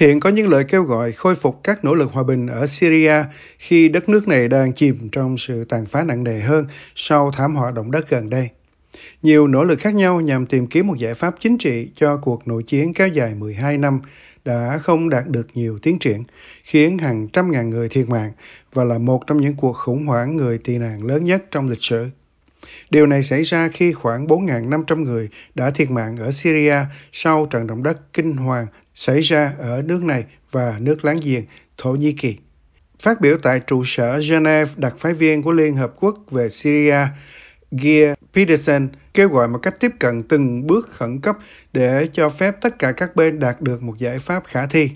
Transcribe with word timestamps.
Hiện 0.00 0.20
có 0.20 0.30
những 0.30 0.48
lời 0.48 0.64
kêu 0.64 0.82
gọi 0.82 1.12
khôi 1.12 1.34
phục 1.34 1.60
các 1.64 1.84
nỗ 1.84 1.94
lực 1.94 2.12
hòa 2.12 2.22
bình 2.22 2.46
ở 2.46 2.66
Syria 2.66 3.24
khi 3.58 3.88
đất 3.88 4.08
nước 4.08 4.28
này 4.28 4.48
đang 4.48 4.72
chìm 4.72 5.08
trong 5.12 5.38
sự 5.38 5.64
tàn 5.64 5.86
phá 5.86 6.04
nặng 6.04 6.24
nề 6.24 6.40
hơn 6.40 6.66
sau 6.94 7.30
thảm 7.30 7.56
họa 7.56 7.70
động 7.70 7.90
đất 7.90 8.10
gần 8.10 8.30
đây. 8.30 8.48
Nhiều 9.22 9.46
nỗ 9.46 9.64
lực 9.64 9.80
khác 9.80 9.94
nhau 9.94 10.20
nhằm 10.20 10.46
tìm 10.46 10.66
kiếm 10.66 10.86
một 10.86 10.98
giải 10.98 11.14
pháp 11.14 11.34
chính 11.38 11.58
trị 11.58 11.90
cho 11.94 12.16
cuộc 12.16 12.48
nội 12.48 12.62
chiến 12.62 12.94
kéo 12.94 13.08
dài 13.08 13.34
12 13.34 13.78
năm 13.78 14.00
đã 14.44 14.80
không 14.82 15.08
đạt 15.08 15.28
được 15.28 15.46
nhiều 15.54 15.78
tiến 15.78 15.98
triển, 15.98 16.24
khiến 16.64 16.98
hàng 16.98 17.28
trăm 17.28 17.52
ngàn 17.52 17.70
người 17.70 17.88
thiệt 17.88 18.08
mạng 18.08 18.32
và 18.72 18.84
là 18.84 18.98
một 18.98 19.26
trong 19.26 19.40
những 19.40 19.56
cuộc 19.56 19.72
khủng 19.72 20.06
hoảng 20.06 20.36
người 20.36 20.58
tị 20.58 20.78
nạn 20.78 21.04
lớn 21.04 21.24
nhất 21.24 21.44
trong 21.50 21.68
lịch 21.68 21.82
sử. 21.82 22.06
Điều 22.90 23.06
này 23.06 23.22
xảy 23.22 23.42
ra 23.42 23.68
khi 23.68 23.92
khoảng 23.92 24.26
4.500 24.26 25.04
người 25.04 25.28
đã 25.54 25.70
thiệt 25.70 25.90
mạng 25.90 26.16
ở 26.16 26.30
Syria 26.30 26.76
sau 27.12 27.46
trận 27.46 27.66
động 27.66 27.82
đất 27.82 28.12
kinh 28.12 28.36
hoàng 28.36 28.66
xảy 28.94 29.20
ra 29.20 29.54
ở 29.58 29.82
nước 29.82 30.02
này 30.02 30.24
và 30.50 30.76
nước 30.80 31.04
láng 31.04 31.18
giềng 31.22 31.42
Thổ 31.78 31.92
Nhĩ 31.92 32.12
Kỳ. 32.12 32.36
Phát 33.02 33.20
biểu 33.20 33.36
tại 33.42 33.60
trụ 33.66 33.82
sở 33.84 34.20
Geneva, 34.30 34.70
đặc 34.76 34.94
phái 34.98 35.14
viên 35.14 35.42
của 35.42 35.52
Liên 35.52 35.76
Hợp 35.76 35.92
Quốc 35.96 36.18
về 36.30 36.48
Syria, 36.48 36.98
Geir 37.70 38.14
Peterson 38.32 38.88
kêu 39.14 39.28
gọi 39.28 39.48
một 39.48 39.58
cách 39.62 39.80
tiếp 39.80 39.90
cận 39.98 40.22
từng 40.22 40.66
bước 40.66 40.88
khẩn 40.88 41.20
cấp 41.20 41.36
để 41.72 42.08
cho 42.12 42.28
phép 42.28 42.54
tất 42.60 42.78
cả 42.78 42.92
các 42.92 43.16
bên 43.16 43.38
đạt 43.38 43.60
được 43.60 43.82
một 43.82 43.98
giải 43.98 44.18
pháp 44.18 44.44
khả 44.46 44.66
thi. 44.66 44.90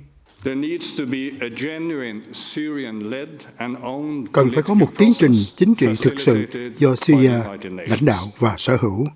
Cần 4.32 4.50
phải 4.54 4.62
có 4.62 4.74
một 4.74 4.88
tiến 4.98 5.12
trình 5.18 5.32
chính 5.56 5.74
trị 5.74 5.86
thực 6.02 6.20
sự 6.20 6.46
do 6.78 6.96
Syria 6.96 7.40
lãnh 7.88 8.04
đạo 8.04 8.32
và 8.38 8.54
sở 8.58 8.76
hữu, 8.76 9.06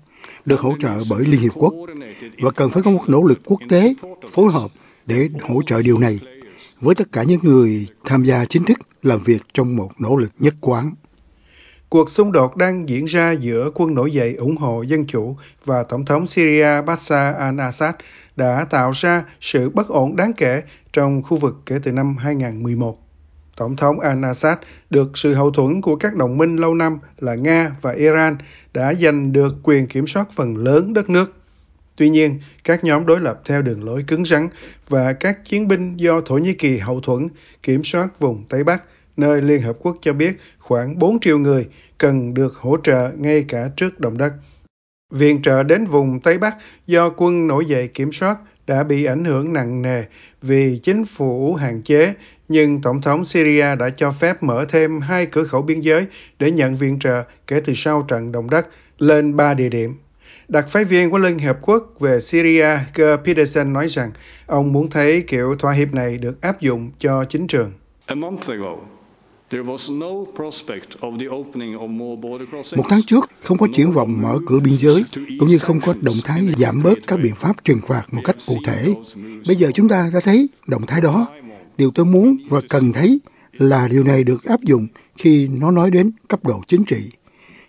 được 0.45 0.59
hỗ 0.59 0.75
trợ 0.79 0.97
bởi 1.09 1.25
Liên 1.25 1.41
Hiệp 1.41 1.53
Quốc, 1.55 1.73
và 2.41 2.51
cần 2.51 2.69
phải 2.69 2.83
có 2.83 2.91
một 2.91 3.03
nỗ 3.07 3.23
lực 3.23 3.39
quốc 3.45 3.59
tế 3.69 3.93
phối 4.31 4.51
hợp 4.51 4.71
để 5.05 5.29
hỗ 5.41 5.61
trợ 5.63 5.81
điều 5.81 5.99
này 5.99 6.19
với 6.81 6.95
tất 6.95 7.11
cả 7.11 7.23
những 7.23 7.39
người 7.43 7.87
tham 8.05 8.23
gia 8.23 8.45
chính 8.45 8.63
thức 8.65 8.77
làm 9.03 9.19
việc 9.23 9.41
trong 9.53 9.75
một 9.75 9.91
nỗ 9.99 10.15
lực 10.15 10.31
nhất 10.39 10.53
quán. 10.61 10.91
Cuộc 11.89 12.09
xung 12.09 12.31
đột 12.31 12.57
đang 12.57 12.89
diễn 12.89 13.05
ra 13.05 13.31
giữa 13.31 13.71
quân 13.75 13.95
nổi 13.95 14.11
dậy 14.11 14.33
ủng 14.33 14.57
hộ 14.57 14.81
dân 14.81 15.07
chủ 15.07 15.37
và 15.65 15.83
Tổng 15.83 16.05
thống 16.05 16.27
Syria 16.27 16.81
Bashar 16.85 17.35
al-Assad 17.35 17.93
đã 18.35 18.65
tạo 18.69 18.91
ra 18.95 19.23
sự 19.41 19.69
bất 19.69 19.87
ổn 19.87 20.15
đáng 20.15 20.33
kể 20.33 20.61
trong 20.93 21.23
khu 21.23 21.37
vực 21.37 21.55
kể 21.65 21.79
từ 21.83 21.91
năm 21.91 22.17
2011. 22.17 23.08
Tổng 23.59 23.75
thống 23.75 23.99
al-Assad 23.99 24.55
được 24.89 25.17
sự 25.17 25.33
hậu 25.33 25.51
thuẫn 25.51 25.81
của 25.81 25.95
các 25.95 26.15
đồng 26.15 26.37
minh 26.37 26.55
lâu 26.55 26.75
năm 26.75 26.99
là 27.17 27.35
Nga 27.35 27.71
và 27.81 27.91
Iran 27.91 28.37
đã 28.73 28.93
giành 28.93 29.31
được 29.31 29.55
quyền 29.63 29.87
kiểm 29.87 30.07
soát 30.07 30.31
phần 30.31 30.57
lớn 30.57 30.93
đất 30.93 31.09
nước. 31.09 31.33
Tuy 31.95 32.09
nhiên, 32.09 32.39
các 32.63 32.83
nhóm 32.83 33.05
đối 33.05 33.19
lập 33.19 33.41
theo 33.45 33.61
đường 33.61 33.83
lối 33.83 34.03
cứng 34.07 34.25
rắn 34.25 34.47
và 34.89 35.13
các 35.13 35.45
chiến 35.45 35.67
binh 35.67 35.97
do 35.97 36.21
Thổ 36.21 36.37
Nhĩ 36.37 36.53
Kỳ 36.53 36.77
hậu 36.77 37.01
thuẫn 37.01 37.27
kiểm 37.63 37.83
soát 37.83 38.19
vùng 38.19 38.43
Tây 38.49 38.63
Bắc, 38.63 38.83
nơi 39.17 39.41
Liên 39.41 39.61
Hợp 39.61 39.77
Quốc 39.79 39.97
cho 40.01 40.13
biết 40.13 40.39
khoảng 40.59 40.99
4 40.99 41.19
triệu 41.19 41.37
người 41.37 41.67
cần 41.97 42.33
được 42.33 42.55
hỗ 42.55 42.77
trợ 42.83 43.11
ngay 43.17 43.45
cả 43.47 43.69
trước 43.75 43.99
động 43.99 44.17
đất. 44.17 44.33
Viện 45.13 45.41
trợ 45.41 45.63
đến 45.63 45.85
vùng 45.85 46.19
Tây 46.19 46.37
Bắc 46.37 46.55
do 46.87 47.09
quân 47.09 47.47
nổi 47.47 47.65
dậy 47.65 47.87
kiểm 47.87 48.11
soát 48.11 48.37
đã 48.69 48.83
bị 48.83 49.05
ảnh 49.05 49.25
hưởng 49.25 49.53
nặng 49.53 49.81
nề 49.81 50.03
vì 50.41 50.79
chính 50.83 51.05
phủ 51.05 51.55
hạn 51.55 51.81
chế, 51.81 52.13
nhưng 52.47 52.81
Tổng 52.81 53.01
thống 53.01 53.25
Syria 53.25 53.75
đã 53.75 53.89
cho 53.89 54.11
phép 54.11 54.43
mở 54.43 54.65
thêm 54.69 55.01
hai 55.01 55.25
cửa 55.25 55.43
khẩu 55.43 55.61
biên 55.61 55.79
giới 55.79 56.05
để 56.39 56.51
nhận 56.51 56.75
viện 56.75 56.99
trợ 56.99 57.23
kể 57.47 57.61
từ 57.65 57.73
sau 57.75 58.05
trận 58.07 58.31
động 58.31 58.49
đất 58.49 58.67
lên 58.97 59.35
ba 59.35 59.53
địa 59.53 59.69
điểm. 59.69 59.95
Đặc 60.47 60.65
phái 60.69 60.83
viên 60.85 61.11
của 61.11 61.17
Liên 61.17 61.39
Hợp 61.39 61.57
Quốc 61.61 61.93
về 61.99 62.19
Syria, 62.19 62.77
Ger 62.95 63.19
Peterson 63.25 63.73
nói 63.73 63.87
rằng 63.87 64.11
ông 64.45 64.73
muốn 64.73 64.89
thấy 64.89 65.21
kiểu 65.27 65.55
thỏa 65.55 65.73
hiệp 65.73 65.93
này 65.93 66.17
được 66.17 66.41
áp 66.41 66.61
dụng 66.61 66.91
cho 66.99 67.25
chính 67.29 67.47
trường. 67.47 67.71
Một 72.75 72.85
tháng 72.89 73.01
trước, 73.07 73.29
không 73.43 73.57
có 73.57 73.67
triển 73.73 73.91
vọng 73.91 74.21
mở 74.21 74.39
cửa 74.47 74.59
biên 74.59 74.77
giới, 74.77 75.03
cũng 75.39 75.47
như 75.47 75.57
không 75.57 75.81
có 75.81 75.93
động 76.01 76.15
thái 76.23 76.47
giảm 76.57 76.83
bớt 76.83 76.99
các 77.07 77.19
biện 77.23 77.35
pháp 77.35 77.63
trừng 77.63 77.79
phạt 77.87 78.03
một 78.11 78.21
cách 78.23 78.35
cụ 78.47 78.57
thể. 78.65 78.93
Bây 79.47 79.55
giờ 79.55 79.71
chúng 79.73 79.89
ta 79.89 80.11
đã 80.13 80.19
thấy 80.19 80.49
động 80.67 80.85
thái 80.87 81.01
đó. 81.01 81.27
Điều 81.77 81.91
tôi 81.91 82.05
muốn 82.05 82.37
và 82.49 82.61
cần 82.69 82.93
thấy 82.93 83.19
là 83.53 83.87
điều 83.87 84.03
này 84.03 84.23
được 84.23 84.43
áp 84.43 84.61
dụng 84.61 84.87
khi 85.17 85.47
nó 85.47 85.71
nói 85.71 85.91
đến 85.91 86.11
cấp 86.27 86.45
độ 86.45 86.61
chính 86.67 86.83
trị. 86.83 87.11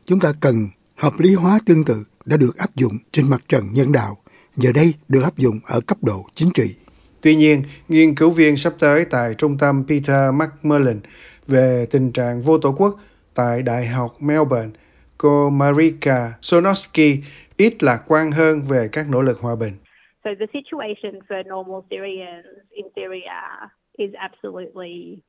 Chúng 0.06 0.20
ta 0.20 0.32
cần 0.40 0.68
hợp 0.96 1.20
lý 1.20 1.34
hóa 1.34 1.58
tương 1.66 1.84
tự 1.84 2.04
đã 2.24 2.36
được 2.36 2.56
áp 2.56 2.76
dụng 2.76 2.98
trên 3.12 3.30
mặt 3.30 3.42
trận 3.48 3.68
nhân 3.72 3.92
đạo, 3.92 4.16
giờ 4.56 4.72
đây 4.72 4.94
được 5.08 5.22
áp 5.22 5.38
dụng 5.38 5.60
ở 5.64 5.80
cấp 5.80 5.98
độ 6.02 6.26
chính 6.34 6.50
trị. 6.54 6.74
Tuy 7.22 7.34
nhiên, 7.34 7.62
nghiên 7.88 8.14
cứu 8.14 8.30
viên 8.30 8.56
sắp 8.56 8.74
tới 8.78 9.04
tại 9.04 9.34
trung 9.38 9.58
tâm 9.58 9.84
Peter 9.88 10.34
Macmillan 10.34 11.00
về 11.50 11.86
tình 11.90 12.12
trạng 12.12 12.40
vô 12.40 12.58
tổ 12.58 12.74
quốc 12.78 12.94
tại 13.34 13.62
Đại 13.62 13.86
học 13.86 14.16
Melbourne, 14.20 14.70
cô 15.18 15.50
Marika 15.50 16.32
Sonosky 16.40 17.22
ít 17.56 17.82
lạc 17.82 18.02
quan 18.06 18.32
hơn 18.32 18.62
về 18.62 18.88
các 18.92 19.06
nỗ 19.10 19.22
lực 19.22 19.38
hòa 19.40 19.56
bình. 19.56 19.72
So 20.24 20.30
the 20.40 20.46
situation 20.52 21.20
for 21.28 21.42
normal 21.48 21.80
Syrians 21.90 22.46
in 22.70 22.86
Syria 22.96 23.40
is 23.96 24.10
absolutely 24.12 25.20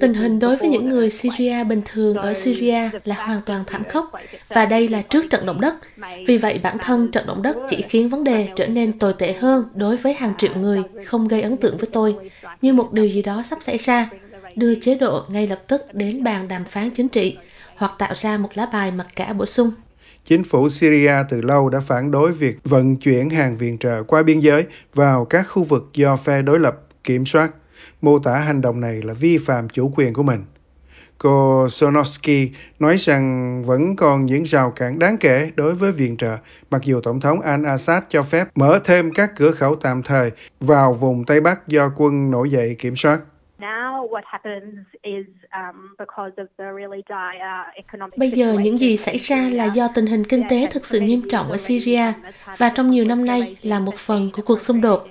Tình 0.00 0.14
hình 0.14 0.38
đối 0.38 0.56
với 0.56 0.68
những 0.68 0.88
người 0.88 1.10
Syria 1.10 1.64
bình 1.64 1.82
thường 1.84 2.16
ở 2.16 2.34
Syria 2.34 2.90
là 3.04 3.14
hoàn 3.26 3.40
toàn 3.46 3.64
thảm 3.66 3.82
khốc 3.88 4.10
và 4.48 4.66
đây 4.66 4.88
là 4.88 5.02
trước 5.02 5.24
trận 5.30 5.46
động 5.46 5.60
đất. 5.60 5.74
Vì 6.26 6.38
vậy 6.38 6.60
bản 6.62 6.76
thân 6.82 7.10
trận 7.10 7.24
động 7.26 7.42
đất 7.42 7.56
chỉ 7.68 7.82
khiến 7.82 8.08
vấn 8.08 8.24
đề 8.24 8.48
trở 8.56 8.66
nên 8.66 8.98
tồi 8.98 9.14
tệ 9.18 9.32
hơn 9.32 9.64
đối 9.74 9.96
với 9.96 10.14
hàng 10.14 10.32
triệu 10.38 10.54
người 10.56 10.82
không 11.06 11.28
gây 11.28 11.42
ấn 11.42 11.56
tượng 11.56 11.76
với 11.76 11.88
tôi, 11.92 12.16
như 12.62 12.72
một 12.72 12.92
điều 12.92 13.06
gì 13.06 13.22
đó 13.22 13.42
sắp 13.42 13.58
xảy 13.62 13.78
ra 13.78 14.10
đưa 14.56 14.74
chế 14.74 14.94
độ 14.94 15.24
ngay 15.28 15.46
lập 15.46 15.62
tức 15.68 15.82
đến 15.92 16.24
bàn 16.24 16.48
đàm 16.48 16.64
phán 16.64 16.90
chính 16.90 17.08
trị 17.08 17.36
hoặc 17.76 17.92
tạo 17.98 18.12
ra 18.16 18.36
một 18.36 18.48
lá 18.54 18.66
bài 18.72 18.90
mặc 18.90 19.06
cả 19.16 19.32
bổ 19.32 19.46
sung. 19.46 19.70
Chính 20.24 20.44
phủ 20.44 20.68
Syria 20.68 21.14
từ 21.28 21.40
lâu 21.40 21.68
đã 21.68 21.80
phản 21.80 22.10
đối 22.10 22.32
việc 22.32 22.56
vận 22.64 22.96
chuyển 22.96 23.30
hàng 23.30 23.56
viện 23.56 23.78
trợ 23.78 24.02
qua 24.02 24.22
biên 24.22 24.40
giới 24.40 24.64
vào 24.94 25.24
các 25.24 25.42
khu 25.42 25.62
vực 25.62 25.90
do 25.94 26.16
phe 26.16 26.42
đối 26.42 26.60
lập 26.60 26.80
kiểm 27.04 27.26
soát, 27.26 27.50
mô 28.02 28.18
tả 28.18 28.38
hành 28.38 28.60
động 28.60 28.80
này 28.80 29.02
là 29.02 29.12
vi 29.14 29.38
phạm 29.38 29.68
chủ 29.68 29.92
quyền 29.96 30.12
của 30.12 30.22
mình. 30.22 30.44
Cô 31.18 31.68
Sonosky 31.68 32.50
nói 32.78 32.96
rằng 32.98 33.62
vẫn 33.66 33.96
còn 33.96 34.26
những 34.26 34.42
rào 34.42 34.70
cản 34.70 34.98
đáng 34.98 35.16
kể 35.16 35.50
đối 35.54 35.74
với 35.74 35.92
viện 35.92 36.16
trợ, 36.16 36.36
mặc 36.70 36.82
dù 36.84 37.00
Tổng 37.00 37.20
thống 37.20 37.40
al-Assad 37.40 38.00
cho 38.08 38.22
phép 38.22 38.48
mở 38.54 38.80
thêm 38.84 39.12
các 39.14 39.32
cửa 39.36 39.50
khẩu 39.50 39.76
tạm 39.76 40.02
thời 40.02 40.30
vào 40.60 40.92
vùng 40.92 41.24
Tây 41.24 41.40
Bắc 41.40 41.68
do 41.68 41.92
quân 41.96 42.30
nổi 42.30 42.50
dậy 42.50 42.76
kiểm 42.78 42.96
soát. 42.96 43.20
Bây 48.16 48.30
giờ 48.30 48.56
những 48.60 48.78
gì 48.78 48.96
xảy 48.96 49.16
ra 49.16 49.48
là 49.52 49.64
do 49.64 49.88
tình 49.94 50.06
hình 50.06 50.24
kinh 50.24 50.42
tế 50.48 50.66
thực 50.70 50.86
sự 50.86 51.00
nghiêm 51.00 51.28
trọng 51.28 51.50
ở 51.50 51.56
Syria 51.56 52.12
và 52.58 52.68
trong 52.68 52.90
nhiều 52.90 53.04
năm 53.04 53.24
nay 53.24 53.56
là 53.62 53.78
một 53.78 53.96
phần 53.96 54.30
của 54.32 54.42
cuộc 54.42 54.60
xung 54.60 54.80
đột. 54.80 55.06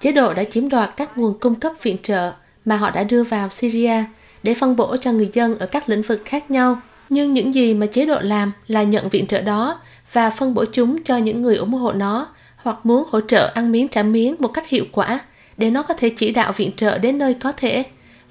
Chế 0.00 0.12
độ 0.12 0.34
đã 0.34 0.44
chiếm 0.44 0.68
đoạt 0.68 0.88
các 0.96 1.18
nguồn 1.18 1.38
cung 1.38 1.54
cấp 1.54 1.72
viện 1.82 1.96
trợ 2.02 2.32
mà 2.64 2.76
họ 2.76 2.90
đã 2.90 3.02
đưa 3.02 3.22
vào 3.24 3.48
Syria 3.48 4.04
để 4.42 4.54
phân 4.54 4.76
bổ 4.76 4.96
cho 4.96 5.12
người 5.12 5.30
dân 5.32 5.58
ở 5.58 5.66
các 5.66 5.88
lĩnh 5.88 6.02
vực 6.02 6.22
khác 6.24 6.50
nhau. 6.50 6.80
Nhưng 7.08 7.32
những 7.32 7.54
gì 7.54 7.74
mà 7.74 7.86
chế 7.86 8.06
độ 8.06 8.18
làm 8.20 8.52
là 8.66 8.82
nhận 8.82 9.08
viện 9.08 9.26
trợ 9.26 9.40
đó 9.40 9.80
và 10.12 10.30
phân 10.30 10.54
bổ 10.54 10.64
chúng 10.72 11.02
cho 11.02 11.16
những 11.16 11.42
người 11.42 11.56
ủng 11.56 11.74
hộ 11.74 11.92
nó 11.92 12.28
hoặc 12.56 12.86
muốn 12.86 13.04
hỗ 13.10 13.20
trợ 13.20 13.52
ăn 13.54 13.72
miếng 13.72 13.88
trả 13.88 14.02
miếng 14.02 14.34
một 14.38 14.48
cách 14.48 14.68
hiệu 14.68 14.84
quả 14.92 15.20
để 15.58 15.70
nó 15.70 15.82
có 15.82 15.94
thể 15.94 16.10
chỉ 16.16 16.32
đạo 16.32 16.52
viện 16.56 16.70
trợ 16.76 16.98
đến 16.98 17.18
nơi 17.18 17.34
có 17.34 17.52
thể. 17.52 17.84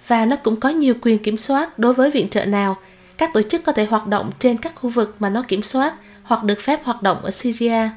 Và 0.08 0.26
nó 0.26 0.36
cũng 0.36 0.60
có 0.60 0.70
nhiều 0.70 0.94
quyền 1.02 1.20
kiểm 1.20 1.38
soát 1.38 1.80
đối 1.80 1.94
với 1.94 2.12
viện 2.12 2.30
trợ 2.30 2.46
nào. 2.46 2.78
Các 3.18 3.30
tổ 3.34 3.42
chức 3.42 3.62
có 3.66 3.72
thể 3.72 3.86
hoạt 3.86 4.08
động 4.08 4.32
trên 4.40 4.58
các 4.58 4.76
khu 4.76 4.90
vực 4.90 5.16
mà 5.20 5.30
nó 5.30 5.44
kiểm 5.48 5.62
soát 5.62 5.94
hoặc 6.24 6.44
được 6.44 6.60
phép 6.62 6.80
hoạt 6.84 7.02
động 7.02 7.18
ở 7.24 7.32
Syria. 7.32 7.90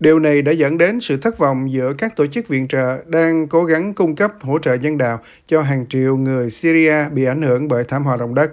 Điều 0.00 0.18
này 0.18 0.42
đã 0.42 0.52
dẫn 0.52 0.78
đến 0.78 1.00
sự 1.00 1.16
thất 1.16 1.38
vọng 1.38 1.72
giữa 1.72 1.92
các 1.98 2.16
tổ 2.16 2.26
chức 2.26 2.48
viện 2.48 2.68
trợ 2.68 2.98
đang 3.06 3.48
cố 3.48 3.64
gắng 3.64 3.94
cung 3.94 4.16
cấp 4.16 4.32
hỗ 4.40 4.58
trợ 4.58 4.74
nhân 4.74 4.98
đạo 4.98 5.20
cho 5.46 5.62
hàng 5.62 5.86
triệu 5.88 6.16
người 6.16 6.50
Syria 6.50 7.08
bị 7.12 7.24
ảnh 7.24 7.42
hưởng 7.42 7.68
bởi 7.68 7.84
thảm 7.84 8.04
họa 8.04 8.16
động 8.16 8.34
đất. 8.34 8.50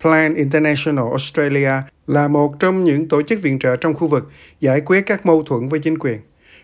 Plan 0.00 0.34
International 0.34 1.04
Australia 1.10 1.72
là 2.06 2.28
một 2.28 2.54
trong 2.60 2.84
những 2.84 3.08
tổ 3.08 3.22
chức 3.22 3.42
viện 3.42 3.58
trợ 3.58 3.76
trong 3.76 3.94
khu 3.94 4.06
vực 4.06 4.30
giải 4.60 4.80
quyết 4.80 5.00
các 5.06 5.26
mâu 5.26 5.42
thuẫn 5.42 5.68
với 5.68 5.80
chính 5.80 5.98
quyền. 5.98 6.18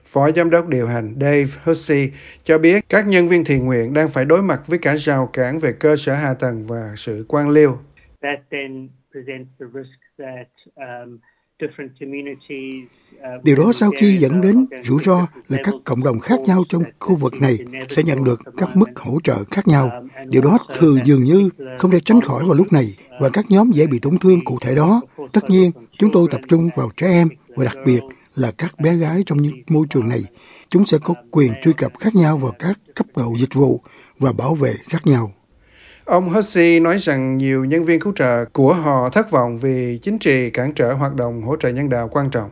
Phó 0.04 0.30
Giám 0.30 0.50
đốc 0.50 0.68
điều 0.68 0.86
hành 0.86 1.14
Dave 1.20 1.46
Hussey 1.64 2.10
cho 2.44 2.58
biết 2.58 2.84
các 2.88 3.06
nhân 3.06 3.28
viên 3.28 3.44
thiện 3.44 3.64
nguyện 3.64 3.94
đang 3.94 4.08
phải 4.08 4.24
đối 4.24 4.42
mặt 4.42 4.60
với 4.66 4.78
cả 4.78 4.94
rào 4.94 5.30
cản 5.32 5.58
về 5.58 5.72
cơ 5.72 5.96
sở 5.96 6.14
hạ 6.14 6.34
tầng 6.34 6.64
và 6.66 6.92
sự 6.96 7.24
quan 7.28 7.48
liêu. 7.50 7.78
That 8.22 8.38
then 8.50 8.88
presents 9.12 9.48
the 9.60 9.66
risk 9.74 10.00
that 10.18 10.48
um, 10.76 11.18
Điều 13.42 13.56
đó 13.56 13.72
sau 13.74 13.90
khi 13.98 14.16
dẫn 14.16 14.40
đến 14.40 14.66
rủi 14.82 14.98
ro 15.02 15.26
là 15.48 15.58
các 15.64 15.74
cộng 15.84 16.04
đồng 16.04 16.20
khác 16.20 16.40
nhau 16.40 16.64
trong 16.68 16.82
khu 16.98 17.16
vực 17.16 17.34
này 17.40 17.58
sẽ 17.88 18.02
nhận 18.02 18.24
được 18.24 18.40
các 18.56 18.76
mức 18.76 18.86
hỗ 18.96 19.20
trợ 19.24 19.44
khác 19.44 19.68
nhau. 19.68 20.04
Điều 20.28 20.42
đó 20.42 20.58
thường 20.74 20.98
dường 21.04 21.24
như 21.24 21.50
không 21.78 21.90
thể 21.90 22.00
tránh 22.04 22.20
khỏi 22.20 22.44
vào 22.44 22.54
lúc 22.54 22.72
này 22.72 22.96
và 23.20 23.28
các 23.32 23.44
nhóm 23.48 23.70
dễ 23.70 23.86
bị 23.86 23.98
tổn 23.98 24.18
thương 24.18 24.44
cụ 24.44 24.58
thể 24.60 24.74
đó. 24.74 25.00
Tất 25.32 25.50
nhiên, 25.50 25.70
chúng 25.98 26.10
tôi 26.12 26.28
tập 26.30 26.40
trung 26.48 26.70
vào 26.76 26.90
trẻ 26.96 27.06
em 27.06 27.28
và 27.48 27.64
đặc 27.64 27.76
biệt 27.86 28.00
là 28.34 28.52
các 28.58 28.74
bé 28.80 28.96
gái 28.96 29.22
trong 29.26 29.42
những 29.42 29.54
môi 29.68 29.86
trường 29.90 30.08
này 30.08 30.22
chúng 30.68 30.86
sẽ 30.86 30.98
có 31.04 31.14
quyền 31.30 31.52
truy 31.62 31.72
cập 31.72 31.98
khác 31.98 32.14
nhau 32.14 32.38
vào 32.38 32.52
các 32.58 32.78
cấp 32.94 33.06
độ 33.16 33.34
dịch 33.38 33.54
vụ 33.54 33.80
và 34.18 34.32
bảo 34.32 34.54
vệ 34.54 34.74
khác 34.88 35.06
nhau. 35.06 35.32
Ông 36.04 36.28
Hussey 36.28 36.80
nói 36.80 36.98
rằng 36.98 37.38
nhiều 37.38 37.64
nhân 37.64 37.84
viên 37.84 38.00
cứu 38.00 38.12
trợ 38.16 38.44
của 38.44 38.74
họ 38.74 39.10
thất 39.10 39.30
vọng 39.30 39.58
vì 39.58 39.98
chính 40.02 40.18
trị 40.18 40.50
cản 40.50 40.72
trở 40.74 40.92
hoạt 40.92 41.14
động 41.14 41.42
hỗ 41.42 41.56
trợ 41.56 41.68
nhân 41.68 41.88
đạo 41.88 42.08
quan 42.12 42.30
trọng. 42.30 42.50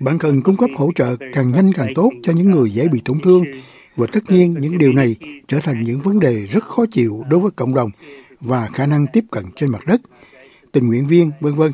Bạn 0.00 0.18
cần 0.18 0.42
cung 0.42 0.56
cấp 0.56 0.70
hỗ 0.76 0.90
trợ 0.94 1.16
càng 1.32 1.50
nhanh 1.50 1.72
càng 1.72 1.88
tốt 1.94 2.10
cho 2.22 2.32
những 2.32 2.50
người 2.50 2.70
dễ 2.70 2.88
bị 2.88 3.00
tổn 3.04 3.18
thương 3.24 3.44
và 3.96 4.06
tất 4.12 4.20
nhiên 4.28 4.54
những 4.60 4.78
điều 4.78 4.92
này 4.92 5.16
trở 5.48 5.58
thành 5.62 5.82
những 5.82 6.00
vấn 6.00 6.20
đề 6.20 6.46
rất 6.46 6.64
khó 6.64 6.84
chịu 6.90 7.24
đối 7.30 7.40
với 7.40 7.50
cộng 7.50 7.74
đồng 7.74 7.90
và 8.40 8.68
khả 8.74 8.86
năng 8.86 9.06
tiếp 9.12 9.24
cận 9.30 9.44
trên 9.56 9.70
mặt 9.70 9.86
đất, 9.86 10.00
tình 10.76 10.86
nguyện 10.86 11.06
viên, 11.06 11.30
vân 11.40 11.54
vân, 11.54 11.72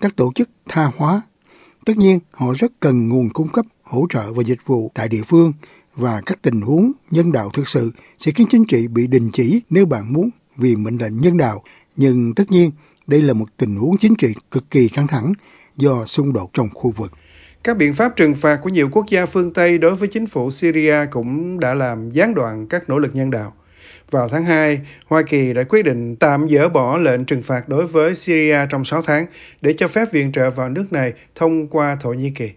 các 0.00 0.16
tổ 0.16 0.32
chức 0.34 0.48
tha 0.68 0.90
hóa. 0.96 1.22
Tất 1.86 1.96
nhiên, 1.96 2.18
họ 2.30 2.52
rất 2.58 2.72
cần 2.80 3.08
nguồn 3.08 3.30
cung 3.30 3.48
cấp 3.48 3.66
hỗ 3.82 4.06
trợ 4.10 4.32
và 4.32 4.42
dịch 4.42 4.58
vụ 4.66 4.90
tại 4.94 5.08
địa 5.08 5.22
phương 5.26 5.52
và 5.96 6.20
các 6.26 6.38
tình 6.42 6.60
huống 6.60 6.92
nhân 7.10 7.32
đạo 7.32 7.50
thực 7.54 7.68
sự 7.68 7.90
sẽ 8.18 8.32
khiến 8.32 8.46
chính 8.50 8.64
trị 8.64 8.86
bị 8.86 9.06
đình 9.06 9.30
chỉ 9.32 9.60
nếu 9.70 9.86
bạn 9.86 10.12
muốn 10.12 10.30
vì 10.56 10.76
mệnh 10.76 10.98
lệnh 10.98 11.20
nhân 11.20 11.36
đạo. 11.36 11.62
Nhưng 11.96 12.34
tất 12.34 12.50
nhiên, 12.50 12.70
đây 13.06 13.22
là 13.22 13.32
một 13.32 13.46
tình 13.56 13.76
huống 13.76 13.98
chính 13.98 14.14
trị 14.14 14.34
cực 14.50 14.70
kỳ 14.70 14.88
căng 14.88 15.06
thẳng 15.06 15.32
do 15.76 16.06
xung 16.06 16.32
đột 16.32 16.50
trong 16.52 16.68
khu 16.74 16.90
vực. 16.96 17.12
Các 17.64 17.76
biện 17.76 17.92
pháp 17.92 18.16
trừng 18.16 18.34
phạt 18.34 18.56
của 18.62 18.68
nhiều 18.68 18.88
quốc 18.92 19.06
gia 19.08 19.26
phương 19.26 19.52
Tây 19.52 19.78
đối 19.78 19.94
với 19.94 20.08
chính 20.08 20.26
phủ 20.26 20.50
Syria 20.50 20.96
cũng 21.10 21.60
đã 21.60 21.74
làm 21.74 22.10
gián 22.10 22.34
đoạn 22.34 22.66
các 22.66 22.88
nỗ 22.88 22.98
lực 22.98 23.14
nhân 23.14 23.30
đạo. 23.30 23.54
Vào 24.10 24.28
tháng 24.28 24.44
2, 24.44 24.80
Hoa 25.06 25.22
Kỳ 25.22 25.52
đã 25.52 25.62
quyết 25.62 25.82
định 25.82 26.16
tạm 26.16 26.48
dỡ 26.48 26.68
bỏ 26.68 26.98
lệnh 26.98 27.24
trừng 27.24 27.42
phạt 27.42 27.68
đối 27.68 27.86
với 27.86 28.14
Syria 28.14 28.58
trong 28.70 28.84
6 28.84 29.02
tháng 29.02 29.26
để 29.60 29.74
cho 29.78 29.88
phép 29.88 30.12
viện 30.12 30.32
trợ 30.32 30.50
vào 30.50 30.68
nước 30.68 30.92
này 30.92 31.12
thông 31.34 31.68
qua 31.68 31.96
Thổ 32.00 32.12
Nhĩ 32.12 32.30
Kỳ. 32.30 32.50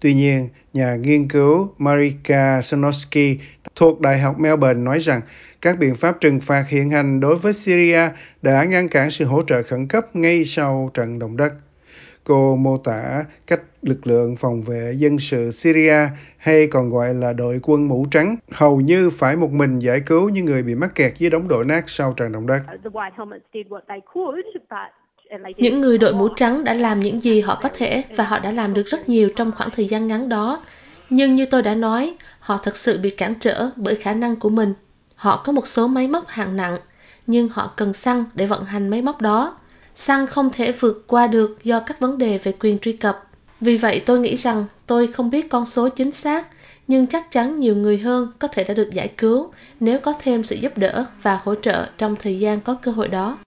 Tuy 0.00 0.14
nhiên, 0.14 0.48
nhà 0.72 0.96
nghiên 0.96 1.28
cứu 1.28 1.74
Marika 1.78 2.62
Sanosky 2.62 3.38
thuộc 3.74 4.00
Đại 4.00 4.18
học 4.18 4.38
Melbourne 4.38 4.82
nói 4.82 4.98
rằng 4.98 5.20
các 5.60 5.78
biện 5.78 5.94
pháp 5.94 6.20
trừng 6.20 6.40
phạt 6.40 6.64
hiện 6.68 6.90
hành 6.90 7.20
đối 7.20 7.36
với 7.36 7.52
Syria 7.52 8.08
đã 8.42 8.64
ngăn 8.64 8.88
cản 8.88 9.10
sự 9.10 9.24
hỗ 9.24 9.42
trợ 9.42 9.62
khẩn 9.62 9.88
cấp 9.88 10.16
ngay 10.16 10.44
sau 10.44 10.90
trận 10.94 11.18
động 11.18 11.36
đất. 11.36 11.52
Cô 12.30 12.56
mô 12.56 12.78
tả 12.78 13.24
cách 13.46 13.60
lực 13.82 14.06
lượng 14.06 14.36
phòng 14.36 14.62
vệ 14.62 14.94
dân 14.96 15.18
sự 15.18 15.50
Syria 15.50 16.08
hay 16.36 16.66
còn 16.66 16.90
gọi 16.90 17.14
là 17.14 17.32
đội 17.32 17.60
quân 17.62 17.88
mũ 17.88 18.06
trắng 18.10 18.36
hầu 18.52 18.80
như 18.80 19.10
phải 19.10 19.36
một 19.36 19.50
mình 19.50 19.78
giải 19.78 20.00
cứu 20.06 20.28
những 20.28 20.44
người 20.44 20.62
bị 20.62 20.74
mắc 20.74 20.94
kẹt 20.94 21.12
dưới 21.18 21.30
đống 21.30 21.48
đổ 21.48 21.62
nát 21.62 21.84
sau 21.86 22.12
trận 22.12 22.32
động 22.32 22.46
đất. 22.46 22.60
Những 25.56 25.80
người 25.80 25.98
đội 25.98 26.14
mũ 26.14 26.28
trắng 26.36 26.64
đã 26.64 26.74
làm 26.74 27.00
những 27.00 27.20
gì 27.20 27.40
họ 27.40 27.58
có 27.62 27.68
thể 27.74 28.04
và 28.16 28.24
họ 28.24 28.38
đã 28.38 28.50
làm 28.50 28.74
được 28.74 28.86
rất 28.86 29.08
nhiều 29.08 29.28
trong 29.36 29.52
khoảng 29.56 29.70
thời 29.70 29.86
gian 29.86 30.06
ngắn 30.06 30.28
đó. 30.28 30.64
Nhưng 31.10 31.34
như 31.34 31.46
tôi 31.46 31.62
đã 31.62 31.74
nói, 31.74 32.16
họ 32.40 32.58
thật 32.62 32.76
sự 32.76 32.98
bị 33.02 33.10
cản 33.10 33.34
trở 33.40 33.70
bởi 33.76 33.96
khả 33.96 34.12
năng 34.12 34.36
của 34.36 34.50
mình. 34.50 34.74
Họ 35.14 35.42
có 35.44 35.52
một 35.52 35.66
số 35.66 35.86
máy 35.86 36.08
móc 36.08 36.28
hạng 36.28 36.56
nặng, 36.56 36.78
nhưng 37.26 37.48
họ 37.48 37.72
cần 37.76 37.92
xăng 37.92 38.24
để 38.34 38.46
vận 38.46 38.64
hành 38.64 38.88
máy 38.88 39.02
móc 39.02 39.20
đó. 39.20 39.56
Xăng 39.94 40.26
không 40.26 40.50
thể 40.52 40.72
vượt 40.72 41.04
qua 41.06 41.26
được 41.26 41.58
do 41.64 41.80
các 41.80 42.00
vấn 42.00 42.18
đề 42.18 42.38
về 42.38 42.52
quyền 42.60 42.78
truy 42.78 42.92
cập. 42.92 43.22
Vì 43.60 43.76
vậy 43.76 44.02
tôi 44.06 44.20
nghĩ 44.20 44.34
rằng 44.34 44.64
tôi 44.86 45.06
không 45.06 45.30
biết 45.30 45.48
con 45.50 45.66
số 45.66 45.88
chính 45.88 46.10
xác, 46.10 46.46
nhưng 46.88 47.06
chắc 47.06 47.30
chắn 47.30 47.60
nhiều 47.60 47.76
người 47.76 47.98
hơn 47.98 48.32
có 48.38 48.48
thể 48.48 48.64
đã 48.64 48.74
được 48.74 48.90
giải 48.92 49.12
cứu 49.16 49.52
nếu 49.80 49.98
có 49.98 50.14
thêm 50.22 50.44
sự 50.44 50.56
giúp 50.56 50.78
đỡ 50.78 51.06
và 51.22 51.40
hỗ 51.44 51.54
trợ 51.54 51.86
trong 51.98 52.16
thời 52.16 52.38
gian 52.38 52.60
có 52.60 52.76
cơ 52.82 52.90
hội 52.90 53.08
đó. 53.08 53.38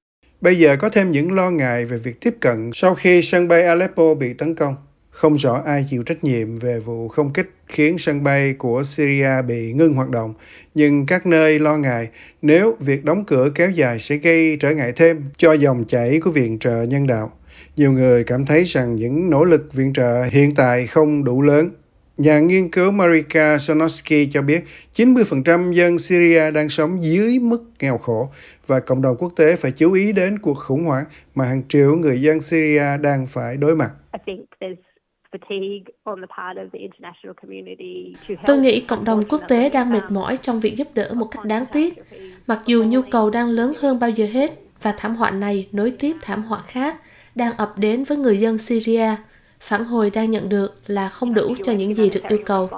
Bây 0.41 0.55
giờ 0.55 0.75
có 0.79 0.89
thêm 0.89 1.11
những 1.11 1.31
lo 1.31 1.49
ngại 1.49 1.85
về 1.85 1.97
việc 1.97 2.21
tiếp 2.21 2.33
cận 2.39 2.71
sau 2.73 2.95
khi 2.95 3.21
sân 3.21 3.47
bay 3.47 3.63
Aleppo 3.63 4.13
bị 4.13 4.33
tấn 4.33 4.55
công. 4.55 4.75
Không 5.13 5.35
rõ 5.37 5.61
ai 5.65 5.85
chịu 5.89 6.03
trách 6.03 6.23
nhiệm 6.23 6.57
về 6.57 6.79
vụ 6.79 7.07
không 7.07 7.33
kích 7.33 7.49
khiến 7.67 7.97
sân 7.97 8.23
bay 8.23 8.53
của 8.53 8.83
Syria 8.83 9.41
bị 9.47 9.73
ngưng 9.73 9.93
hoạt 9.93 10.09
động, 10.09 10.33
nhưng 10.75 11.05
các 11.05 11.25
nơi 11.25 11.59
lo 11.59 11.77
ngại 11.77 12.09
nếu 12.41 12.75
việc 12.79 13.05
đóng 13.05 13.25
cửa 13.25 13.49
kéo 13.55 13.69
dài 13.69 13.99
sẽ 13.99 14.15
gây 14.15 14.57
trở 14.59 14.71
ngại 14.71 14.91
thêm 14.95 15.23
cho 15.37 15.53
dòng 15.53 15.85
chảy 15.87 16.19
của 16.19 16.29
viện 16.29 16.59
trợ 16.59 16.83
nhân 16.83 17.07
đạo. 17.07 17.31
Nhiều 17.75 17.91
người 17.91 18.23
cảm 18.23 18.45
thấy 18.45 18.63
rằng 18.63 18.95
những 18.95 19.29
nỗ 19.29 19.43
lực 19.43 19.73
viện 19.73 19.93
trợ 19.93 20.23
hiện 20.23 20.55
tại 20.55 20.87
không 20.87 21.23
đủ 21.23 21.41
lớn. 21.41 21.69
Nhà 22.17 22.39
nghiên 22.39 22.71
cứu 22.71 22.91
Marika 22.91 23.57
Sonosky 23.59 24.25
cho 24.25 24.41
biết 24.41 24.63
90% 24.95 25.71
dân 25.71 25.99
Syria 25.99 26.51
đang 26.51 26.69
sống 26.69 27.03
dưới 27.03 27.39
mức 27.39 27.63
nghèo 27.79 27.97
khổ 27.97 28.29
và 28.67 28.79
cộng 28.79 29.01
đồng 29.01 29.17
quốc 29.17 29.33
tế 29.35 29.55
phải 29.55 29.71
chú 29.71 29.93
ý 29.93 30.13
đến 30.13 30.39
cuộc 30.39 30.57
khủng 30.57 30.85
hoảng 30.85 31.05
mà 31.35 31.45
hàng 31.45 31.63
triệu 31.67 31.95
người 31.95 32.21
dân 32.21 32.41
Syria 32.41 32.97
đang 33.01 33.27
phải 33.27 33.57
đối 33.57 33.75
mặt. 33.75 33.91
Tôi 38.45 38.57
nghĩ 38.57 38.79
cộng 38.87 39.05
đồng 39.05 39.23
quốc 39.29 39.41
tế 39.47 39.69
đang 39.69 39.89
mệt 39.89 40.03
mỏi 40.09 40.37
trong 40.37 40.59
việc 40.59 40.77
giúp 40.77 40.87
đỡ 40.93 41.13
một 41.15 41.25
cách 41.31 41.45
đáng 41.45 41.65
tiếc, 41.71 41.93
mặc 42.47 42.59
dù 42.65 42.83
nhu 42.87 43.01
cầu 43.11 43.29
đang 43.29 43.47
lớn 43.47 43.73
hơn 43.81 43.99
bao 43.99 44.09
giờ 44.09 44.25
hết 44.25 44.51
và 44.81 44.93
thảm 44.97 45.15
họa 45.15 45.31
này 45.31 45.67
nối 45.71 45.93
tiếp 45.99 46.15
thảm 46.21 46.43
họa 46.43 46.59
khác 46.67 47.01
đang 47.35 47.57
ập 47.57 47.73
đến 47.77 48.03
với 48.03 48.17
người 48.17 48.37
dân 48.37 48.57
Syria. 48.57 49.15
Phản 49.59 49.83
hồi 49.83 50.11
đang 50.13 50.31
nhận 50.31 50.49
được 50.49 50.81
là 50.87 51.09
không 51.09 51.33
đủ 51.33 51.55
cho 51.63 51.73
những 51.73 51.95
gì 51.95 52.09
được 52.13 52.21
yêu 52.29 52.39
cầu. 52.45 52.69